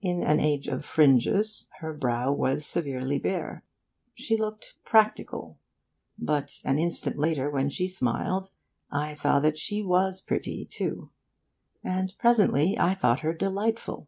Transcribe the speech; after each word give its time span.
In 0.00 0.22
an 0.22 0.38
age 0.38 0.68
of 0.68 0.84
fringes, 0.84 1.66
her 1.80 1.92
brow 1.92 2.30
was 2.32 2.64
severely 2.64 3.18
bare. 3.18 3.64
She 4.14 4.36
looked 4.36 4.76
'practical.' 4.84 5.58
But 6.16 6.60
an 6.64 6.78
instant 6.78 7.18
later, 7.18 7.50
when 7.50 7.68
she 7.68 7.88
smiled, 7.88 8.52
I 8.92 9.12
saw 9.12 9.40
that 9.40 9.58
she 9.58 9.82
was 9.82 10.20
pretty, 10.22 10.66
too. 10.66 11.10
And 11.82 12.14
presently 12.16 12.78
I 12.78 12.94
thought 12.94 13.22
her 13.26 13.34
delightful. 13.34 14.06